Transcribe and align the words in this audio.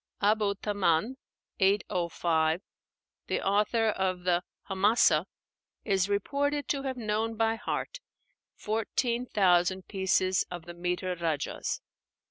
Abu 0.19 0.55
Tammám 0.55 1.17
(805), 1.59 2.63
the 3.27 3.39
author 3.39 3.89
of 3.89 4.23
the 4.23 4.41
'Hamásah,' 4.67 5.27
is 5.85 6.09
reported 6.09 6.67
to 6.69 6.81
have 6.81 6.97
known 6.97 7.35
by 7.35 7.53
heart 7.53 7.99
fourteen 8.55 9.27
thousand 9.27 9.87
pieces 9.87 10.43
of 10.49 10.65
the 10.65 10.73
metre 10.73 11.15
rájaz. 11.15 11.81